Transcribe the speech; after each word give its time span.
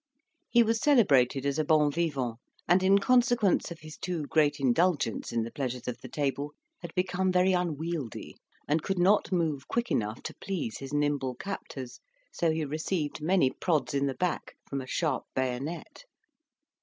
He 0.49 0.63
was 0.63 0.81
celebrated 0.81 1.45
as 1.45 1.59
a 1.59 1.63
bon 1.63 1.91
vivant, 1.91 2.37
and 2.67 2.81
in 2.81 2.97
consequence 2.97 3.69
of 3.69 3.81
his 3.81 3.97
too 3.99 4.25
great 4.25 4.59
indulgence 4.59 5.31
in 5.31 5.43
the 5.43 5.51
pleasures 5.51 5.87
of 5.87 5.99
the 6.01 6.09
table, 6.09 6.55
had 6.81 6.91
become 6.95 7.31
very 7.31 7.53
unwieldy 7.53 8.37
and 8.67 8.81
could 8.81 8.97
not 8.97 9.31
move 9.31 9.67
quick 9.67 9.91
enough 9.91 10.23
to 10.23 10.33
please 10.41 10.79
his 10.79 10.91
nimble 10.91 11.35
captors, 11.35 11.99
so 12.33 12.49
he 12.49 12.65
received 12.65 13.21
many 13.21 13.51
prods 13.51 13.93
in 13.93 14.07
the 14.07 14.15
back 14.15 14.55
from 14.67 14.81
a 14.81 14.87
sharp 14.87 15.25
bayonet. 15.35 16.05